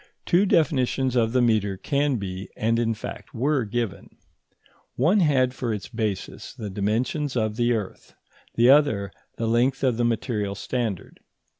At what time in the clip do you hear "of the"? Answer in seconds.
1.15-1.43, 7.35-7.73, 9.83-10.03